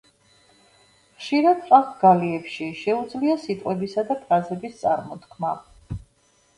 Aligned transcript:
ხშირად 1.19 1.61
ჰყავთ 1.65 1.91
გალიებში, 2.01 2.71
შეუძლია 2.81 3.39
სიტყვებისა 3.45 4.09
და 4.11 4.19
ფრაზების 4.27 4.85
წარმოთქმა. 4.85 5.57